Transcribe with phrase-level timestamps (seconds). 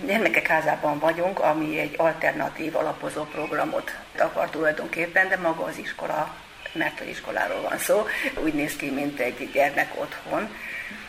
[0.00, 6.34] Gyermekek házában vagyunk, ami egy alternatív alapozó programot akar tulajdonképpen, de maga az iskola,
[6.72, 8.06] mert az iskoláról van szó,
[8.42, 10.56] úgy néz ki, mint egy gyermek otthon.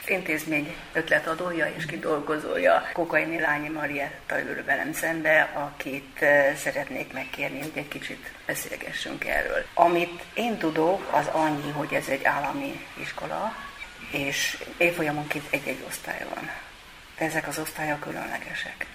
[0.08, 7.72] Intézmény ötletadója és kidolgozója Kokaini Lányi Marietta ül velem szembe, akit eh, szeretnék megkérni, hogy
[7.74, 9.66] egy kicsit beszélgessünk erről.
[9.74, 13.56] Amit én tudok, az annyi, hogy ez egy állami iskola,
[14.12, 16.50] és évfolyamonként egy-egy osztály van
[17.24, 18.86] ezek az osztályok különlegesek.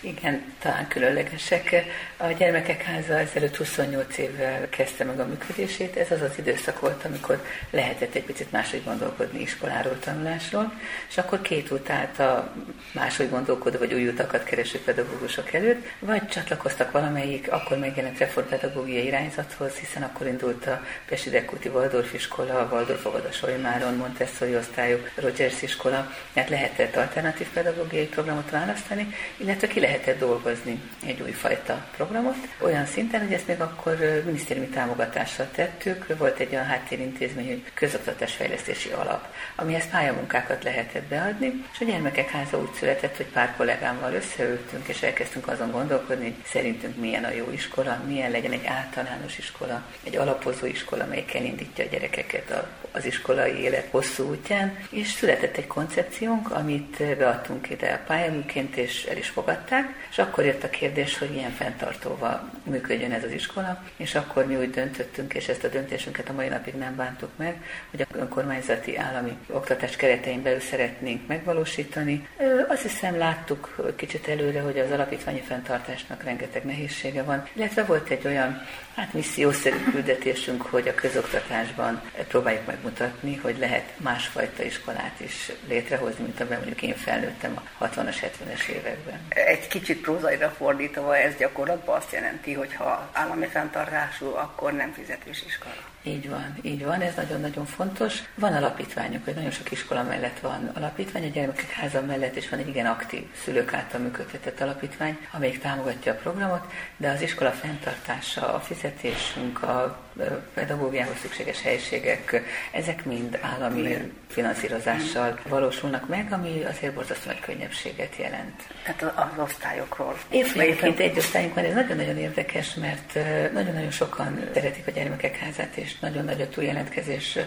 [0.00, 1.84] Igen, talán különlegesek.
[2.16, 5.96] A Gyermekek Háza ezelőtt 28 évvel kezdte meg a működését.
[5.96, 10.72] Ez az az időszak volt, amikor lehetett egy picit máshogy gondolkodni iskoláról, tanulásról,
[11.08, 12.52] és akkor két út állt a
[12.92, 19.74] máshogy gondolkodó vagy új utakat kereső pedagógusok előtt, vagy csatlakoztak valamelyik akkor megjelent reformpedagógiai irányzathoz,
[19.74, 25.10] hiszen akkor indult a Pesti Dekúti Waldorf iskola, a Waldorf Fogad a Solymáron, Montessori osztályok,
[25.14, 32.36] Rogers iskola, mert lehetett alternatív pedagógiai programot választani, illetve ki lehetett dolgozni egy újfajta programot,
[32.60, 38.90] olyan szinten, hogy ezt még akkor minisztériumi támogatással tettük, volt egy olyan háttérintézmény, hogy közoktatásfejlesztési
[38.90, 44.88] alap, amihez pályamunkákat lehetett beadni, és a gyermekek háza úgy született, hogy pár kollégámmal összeültünk,
[44.88, 49.82] és elkezdtünk azon gondolkodni, hogy szerintünk milyen a jó iskola, milyen legyen egy általános iskola,
[50.04, 55.66] egy alapozó iskola, amelyik elindítja a gyerekeket az iskolai élet hosszú útján, és született egy
[55.66, 60.70] koncepciónk, amit beadtunk beadtunk ide a pályaműként, és el is fogadták, és akkor jött a
[60.70, 65.64] kérdés, hogy ilyen fenntartóval működjön ez az iskola, és akkor mi úgy döntöttünk, és ezt
[65.64, 70.60] a döntésünket a mai napig nem bántuk meg, hogy a önkormányzati állami oktatás keretein belül
[70.60, 72.28] szeretnénk megvalósítani.
[72.68, 78.26] Azt hiszem láttuk kicsit előre, hogy az alapítványi fenntartásnak rengeteg nehézsége van, illetve volt egy
[78.26, 78.62] olyan
[78.94, 86.40] hát missziószerű küldetésünk, hogy a közoktatásban próbáljuk megmutatni, hogy lehet másfajta iskolát is létrehozni, mint
[86.40, 89.20] amiben mondjuk én felnőtt nőttem a 60-as, 70-es években.
[89.28, 95.44] Egy kicsit prózaira fordítva ez gyakorlatban azt jelenti, hogy ha állami fenntartású, akkor nem fizetős
[95.46, 95.74] iskola.
[96.02, 98.22] Így van, így van, ez nagyon-nagyon fontos.
[98.34, 102.58] Van alapítványok, hogy nagyon sok iskola mellett van alapítvány, a gyermekek háza mellett is van
[102.58, 108.54] egy igen aktív szülők által működtetett alapítvány, amelyik támogatja a programot, de az iskola fenntartása,
[108.54, 110.07] a fizetésünk, a
[110.54, 112.42] pedagógiához szükséges helységek,
[112.72, 118.62] ezek mind állami finanszírozással valósulnak meg, ami azért borzasztó nagy könnyebbséget jelent.
[118.84, 120.16] Tehát az osztályokról.
[120.30, 123.14] Évfolyamként egy osztályunk van, ez nagyon-nagyon érdekes, mert
[123.52, 127.38] nagyon-nagyon sokan szeretik a gyermekek házát, és nagyon nagy a túljelentkezés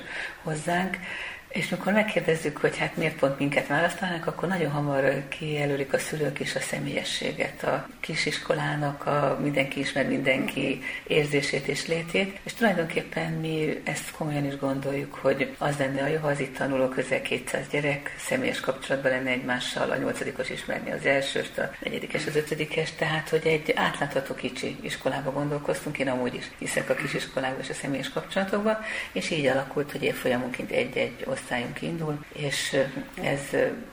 [0.44, 0.98] hozzánk.
[1.52, 6.40] És mikor megkérdezzük, hogy hát miért pont minket választanak, akkor nagyon hamar kijelölik a szülők
[6.40, 13.82] is a személyességet, a kisiskolának, a mindenki ismer mindenki érzését és létét, és tulajdonképpen mi
[13.84, 17.68] ezt komolyan is gondoljuk, hogy az lenne a jó, ha az itt tanuló közel 200
[17.72, 23.30] gyerek személyes kapcsolatban lenne egymással, a nyolcadikos ismerni az elsőst, a negyedikes az ötödikes, tehát
[23.30, 28.10] hogy egy átlátható kicsi iskolába gondolkoztunk, én amúgy is hiszek a kisiskolába és a személyes
[28.10, 28.80] kapcsolatokba,
[29.12, 32.78] és így alakult, hogy évfolyamunként egy-egy osztályunk indul, és
[33.22, 33.40] ez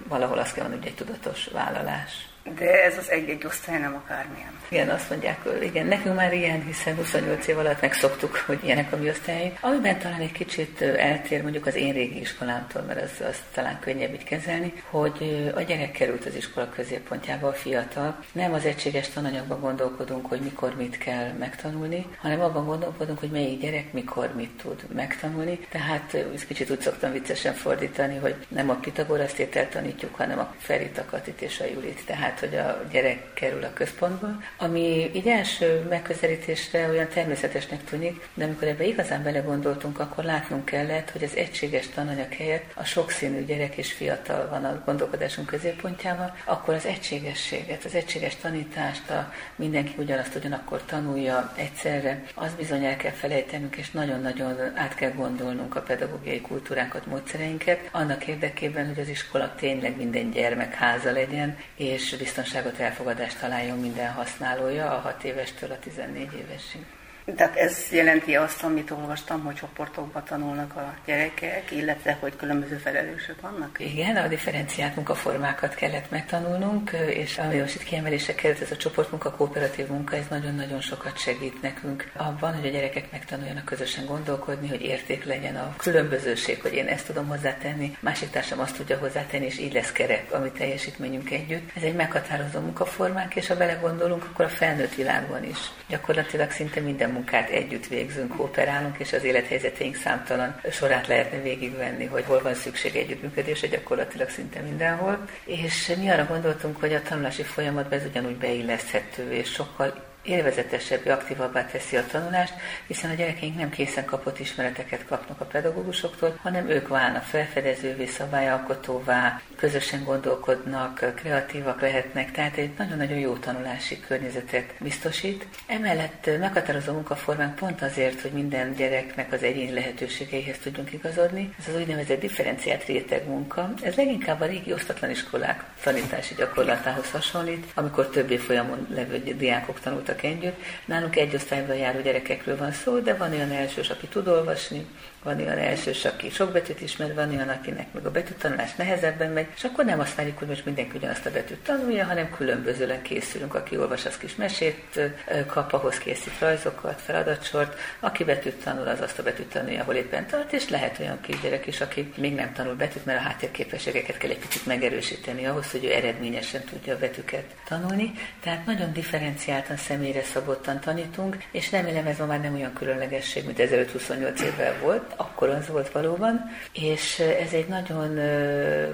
[0.08, 2.28] valahol azt kell mondani, hogy egy tudatos vállalás.
[2.54, 4.58] De ez az egy-egy osztály nem akármilyen.
[4.68, 8.96] Igen, azt mondják, igen, nekünk már ilyen, hiszen 28 év alatt megszoktuk, hogy ilyenek a
[8.96, 9.58] mi osztályaink.
[9.60, 14.12] Amiben talán egy kicsit eltér mondjuk az én régi iskolámtól, mert az, az talán könnyebb
[14.12, 18.18] így kezelni, hogy a gyerek került az iskola középpontjába, a fiatal.
[18.32, 23.60] Nem az egységes tananyagban gondolkodunk, hogy mikor mit kell megtanulni, hanem abban gondolkodunk, hogy melyik
[23.60, 25.58] gyerek mikor mit tud megtanulni.
[25.58, 30.98] Tehát ezt kicsit úgy szoktam viccesen fordítani, hogy nem a Pitagoraszt tanítjuk, hanem a Ferit,
[30.98, 32.06] a Katit és a Julit.
[32.06, 38.44] Tehát hogy a gyerek kerül a központba, ami így első megközelítésre olyan természetesnek tűnik, de
[38.44, 43.76] amikor ebbe igazán belegondoltunk, akkor látnunk kellett, hogy az egységes tananyag helyett a sokszínű gyerek
[43.76, 50.34] és fiatal van a gondolkodásunk középpontjában, akkor az egységességet, az egységes tanítást, a mindenki ugyanazt
[50.34, 56.40] ugyanakkor tanulja egyszerre, az bizony el kell felejtenünk, és nagyon-nagyon át kell gondolnunk a pedagógiai
[56.40, 63.38] kultúránkat, módszereinket, annak érdekében, hogy az iskola tényleg minden gyermek háza legyen, és biztonságot, elfogadást
[63.38, 66.97] találjon minden használója a 6 évestől a 14 évesig.
[67.36, 73.40] Tehát ez jelenti azt, amit olvastam, hogy csoportokban tanulnak a gyerekek, illetve hogy különböző felelősök
[73.40, 73.76] vannak?
[73.80, 79.30] Igen, a differenciált munkaformákat kellett megtanulnunk, és ami most itt kiemelése került, ez a csoportmunka,
[79.30, 84.82] kooperatív munka, ez nagyon-nagyon sokat segít nekünk abban, hogy a gyerekek megtanuljanak közösen gondolkodni, hogy
[84.82, 89.58] érték legyen a különbözőség, hogy én ezt tudom hozzátenni, másik társam azt tudja hozzátenni, és
[89.58, 91.70] így lesz kerek a mi teljesítményünk együtt.
[91.76, 95.58] Ez egy meghatározó munkaformánk, és ha belegondolunk, akkor a felnőtt világban is
[95.88, 102.24] gyakorlatilag szinte minden munkát együtt végzünk, kooperálunk, és az élethelyzeteink számtalan sorát lehetne végigvenni, hogy
[102.24, 105.28] hol van szükség együttműködésre, gyakorlatilag szinte mindenhol.
[105.44, 111.66] És mi arra gondoltunk, hogy a tanulási folyamatban ez ugyanúgy beilleszthető, és sokkal élvezetesebb, aktívabbá
[111.66, 112.54] teszi a tanulást,
[112.86, 119.40] hiszen a gyerekeink nem készen kapott ismereteket kapnak a pedagógusoktól, hanem ők válnak felfedezővé, szabályalkotóvá,
[119.56, 125.46] közösen gondolkodnak, kreatívak lehetnek, tehát egy nagyon-nagyon jó tanulási környezetet biztosít.
[125.66, 131.54] Emellett meghatározó munkaformánk pont azért, hogy minden gyereknek az egyéni lehetőségeihez tudjunk igazodni.
[131.58, 133.74] Ez az úgynevezett differenciált réteg munka.
[133.82, 140.07] Ez leginkább a régi osztatlan iskolák tanítási gyakorlatához hasonlít, amikor több folyamon levő diákok tanultak
[140.08, 140.60] tanultak együtt.
[140.84, 144.86] Nálunk egy osztályban járó gyerekekről van szó, de van olyan elsős, aki tud olvasni,
[145.22, 149.46] van olyan elsős, aki sok betűt ismer, van olyan, akinek meg a betűtanulás nehezebben megy,
[149.56, 153.54] és akkor nem azt várjuk, hogy most mindenki ugyanazt a betűt tanulja, hanem különbözőleg készülünk.
[153.54, 155.00] Aki olvas, az kis mesét
[155.46, 160.26] kap, ahhoz készít rajzokat, feladatsort, aki betűt tanul, az azt a betűt tanulja, ahol éppen
[160.26, 164.30] tart, és lehet olyan kisgyerek is, aki még nem tanul betűt, mert a háttérképességeket kell
[164.30, 168.12] egy picit megerősíteni ahhoz, hogy ő eredményesen tudja a betűket tanulni.
[168.42, 173.58] Tehát nagyon differenciáltan, személyre szabottan tanítunk, és remélem ez ma már nem olyan különlegesség, mint
[173.58, 178.20] 1528 évvel volt, akkor az volt valóban, és ez egy nagyon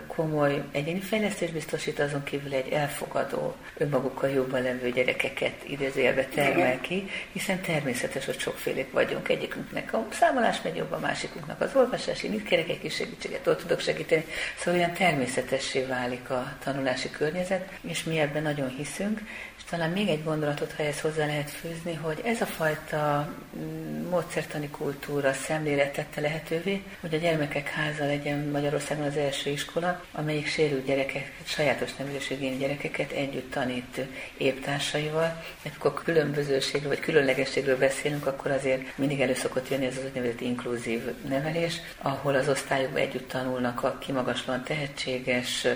[0.07, 7.09] komoly egyéni fejlesztés biztosít, azon kívül egy elfogadó, önmagukkal jobban levő gyerekeket idézélve termel ki,
[7.33, 9.29] hiszen természetes, hogy sokfélék vagyunk.
[9.29, 13.61] Egyikünknek a számolás megy jobb, a másikunknak az olvasási, itt kérek egy kis segítséget, ott
[13.61, 14.25] tudok segíteni.
[14.59, 19.21] Szóval olyan természetessé válik a tanulási környezet, és mi ebben nagyon hiszünk,
[19.71, 24.69] talán még egy gondolatot, ha ezt hozzá lehet fűzni, hogy ez a fajta mm, módszertani
[24.69, 30.85] kultúra, szemlélet tette lehetővé, hogy a gyermekek háza legyen Magyarországon az első iskola, amelyik sérült
[30.85, 34.01] gyerekek, sajátos nevelőségén gyerekeket együtt tanít
[34.37, 35.43] éptársaival.
[35.63, 41.01] Amikor különbözőségről vagy különlegességről beszélünk, akkor azért mindig elő szokott jönni ez az úgynevezett inkluzív
[41.29, 45.67] nevelés, ahol az osztályokban együtt tanulnak a kimagaslóan tehetséges,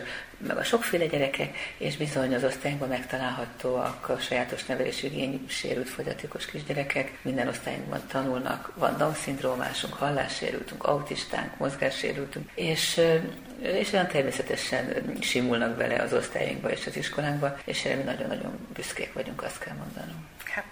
[0.46, 6.46] meg a sokféle gyerekek, és bizony az osztályunkban megtalálhatóak a sajátos nevelési igény sérült fogyatékos
[6.46, 7.18] kisgyerekek.
[7.22, 13.00] Minden osztályunkban tanulnak, van Down-szindrómásunk, hallássérültünk, autistánk, mozgássérültünk, és
[13.62, 19.12] és olyan természetesen simulnak vele az osztályainkba és az iskolánkba, és erre mi nagyon-nagyon büszkék
[19.12, 20.26] vagyunk, azt kell mondanom.
[20.44, 20.64] Hát,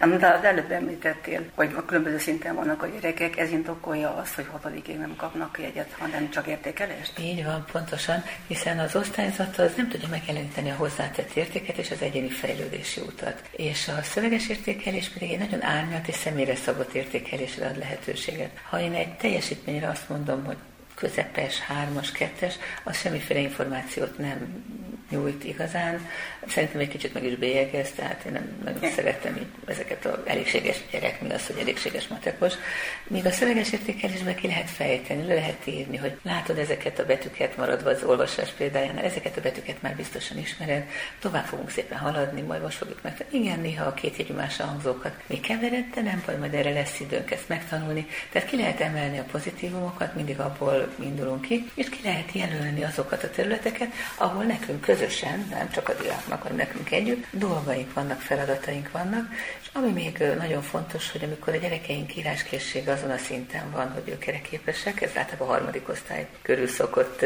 [0.00, 4.46] Amit az előbb említettél, hogy a különböző szinten vannak a gyerekek, ez indokolja azt, hogy
[4.50, 7.18] hatodikig nem kapnak jegyet, hanem csak értékelést?
[7.18, 12.02] Így van, pontosan, hiszen az osztályzat az nem tudja megjeleníteni a hozzátett értéket és az
[12.02, 13.42] egyéni fejlődési utat.
[13.50, 18.50] És a szöveges értékelés pedig egy nagyon árnyalt és személyre szabott értékelésre ad lehetőséget.
[18.70, 20.56] Ha én egy teljesítményre azt mondom, hogy
[20.94, 22.54] közepes, hármas, kettes,
[22.84, 24.64] az semmiféle információt nem
[25.10, 26.08] nyújt igazán.
[26.46, 30.76] Szerintem egy kicsit meg is bélyegez, tehát én nem nagyon szeretem így ezeket a elégséges
[30.90, 32.52] gyerek, mi az, hogy elégséges matekos.
[33.06, 37.56] Míg a szöveges értékelésben ki lehet fejteni, le lehet írni, hogy látod ezeket a betűket
[37.56, 40.84] maradva az olvasás példájánál, ezeket a betűket már biztosan ismered,
[41.18, 43.24] tovább fogunk szépen haladni, majd most fogjuk meg.
[43.30, 47.00] Igen, néha a két jegyű más hangzókat még kevered, de nem baj, majd erre lesz
[47.00, 48.06] időnk ezt megtanulni.
[48.32, 53.22] Tehát ki lehet emelni a pozitívumokat, mindig abból indulunk ki, és ki lehet jelölni azokat
[53.22, 58.90] a területeket, ahol nekünk közösen, nem csak a diáknak, hanem nekünk együtt, dolgaink vannak, feladataink
[58.90, 59.28] vannak,
[59.60, 64.02] és ami még nagyon fontos, hogy amikor a gyerekeink íráskészsége azon a szinten van, hogy
[64.08, 67.24] ők kereképesek, ez általában a harmadik osztály körül szokott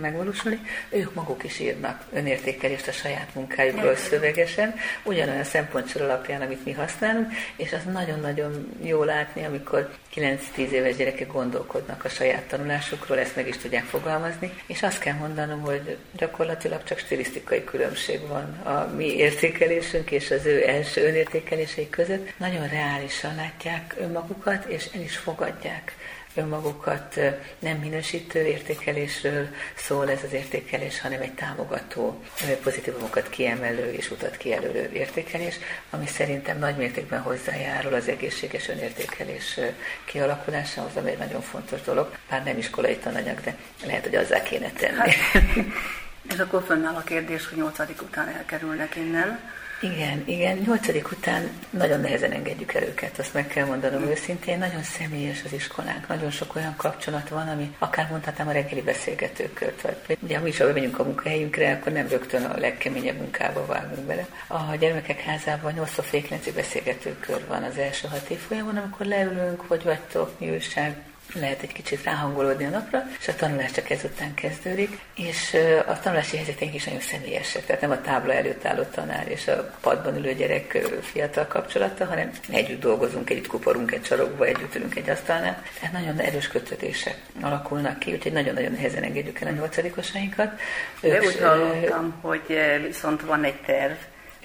[0.00, 0.60] megvalósulni,
[0.90, 7.32] ők maguk is írnak önértékelést a saját munkájukról szövegesen, ugyanolyan szempontsor alapján, amit mi használunk,
[7.56, 13.48] és az nagyon-nagyon jó látni, amikor 9-10 éves gyerekek gondolkodnak a saját tanulásukról, ezt meg
[13.48, 19.16] is tudják fogalmazni, és azt kell mondanom, hogy gyakorlatilag csak stilisztikai különbség van a mi
[19.16, 22.32] értékelésünk és az ő első önértékelései között.
[22.36, 25.92] Nagyon reálisan látják önmagukat, és el is fogadják
[26.38, 27.20] önmagukat
[27.58, 32.22] nem minősítő értékelésről szól ez az értékelés, hanem egy támogató,
[32.62, 35.58] pozitívumokat kiemelő és utat kijelölő értékelés,
[35.90, 39.60] ami szerintem nagy mértékben hozzájárul az egészséges önértékelés
[40.04, 44.70] kialakulásához, ami egy nagyon fontos dolog, bár nem iskolai tananyag, de lehet, hogy azzá kéne
[44.72, 44.96] tenni.
[44.96, 45.14] Hát,
[46.38, 49.38] és akkor fönnáll a kérdés, hogy nyolcadik után elkerülnek innen,
[49.80, 50.56] igen, igen.
[50.56, 54.58] Nyolcadik után nagyon nehezen engedjük el őket, azt meg kell mondanom őszintén.
[54.58, 59.80] Nagyon személyes az iskolánk, nagyon sok olyan kapcsolat van, ami akár mondhatnám a reggeli beszélgetőkört.
[59.82, 64.06] Vagy ugye, mi is, ha bemegyünk a munkahelyünkre, akkor nem rögtön a legkeményebb munkába vágunk
[64.06, 64.26] bele.
[64.46, 66.22] A gyermekek házában 8 fél
[66.54, 70.96] beszélgetőkör van az első hat évfolyamon, amikor leülünk, hogy vagytok, mi újság,
[71.34, 75.56] lehet egy kicsit ráhangolódni a napra, és a tanulás csak ezután kezdődik, és
[75.86, 79.70] a tanulási helyzeteink is nagyon személyesek, tehát nem a tábla előtt álló tanár és a
[79.80, 85.10] padban ülő gyerek fiatal kapcsolata, hanem együtt dolgozunk, együtt kuporunk egy sarokba, együtt ülünk egy
[85.10, 90.60] asztalnál, tehát nagyon erős kötődések alakulnak ki, úgyhogy nagyon-nagyon nehezen engedjük el a nyolcadikosainkat.
[91.00, 93.96] De úgy hallottam, hogy viszont van egy terv,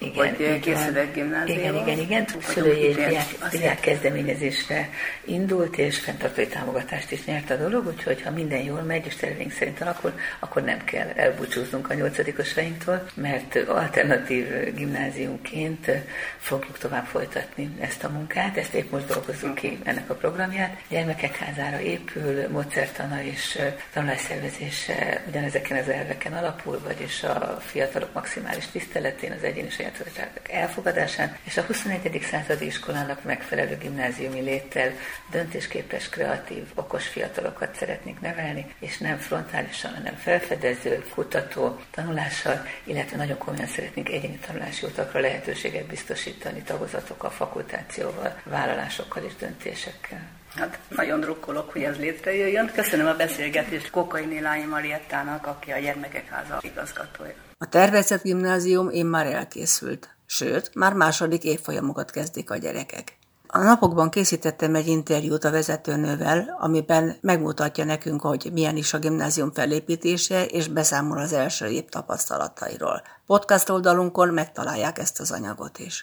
[0.04, 1.74] igen, hogy készülök gimnáziumban.
[1.74, 2.26] Igen, igen, igen.
[2.40, 4.88] Szülői és diák, diák kezdeményezésre
[5.24, 9.52] indult, és fenntartói támogatást is nyert a dolog, úgyhogy ha minden jól megy, és terveink
[9.52, 15.90] szerint alakul, akkor nem kell elbúcsúznunk a nyolcadikosainktól, mert alternatív gimnáziumként
[16.38, 20.80] fogjuk tovább folytatni ezt a munkát, ezt épp most dolgozzuk ki ennek a programját.
[20.88, 23.58] Gyermekek házára épül, módszertana és
[23.92, 31.56] tanulásszervezése ugyanezeken az elveken alapul, vagyis a fiatalok maximális tiszteletén, az egyéni sajátosságok elfogadásán, és
[31.56, 32.20] a 21.
[32.30, 34.92] századi iskolának megfelelő gimnáziumi léttel
[35.30, 43.38] döntésképes, kreatív, okos fiatalokat szeretnénk nevelni, és nem frontálisan, hanem felfedező, kutató tanulással, illetve nagyon
[43.38, 50.20] komolyan szeretnénk egyéni tanulási utakra lehetőséget biztosítani tagozatokkal, fakultációval, vállalásokkal és döntésekkel.
[50.54, 52.70] Hát nagyon drukkolok, hogy ez létrejöjjön.
[52.74, 57.34] Köszönöm a beszélgetést Kokai Nélányi Mariettának, aki a Gyermekek Háza igazgatója.
[57.58, 63.16] A tervezett gimnázium én már elkészült, sőt, már második évfolyamokat kezdik a gyerekek.
[63.56, 69.52] A napokban készítettem egy interjút a vezetőnővel, amiben megmutatja nekünk, hogy milyen is a gimnázium
[69.52, 73.02] felépítése, és beszámol az első év tapasztalatairól.
[73.26, 76.02] Podcast oldalunkon megtalálják ezt az anyagot is.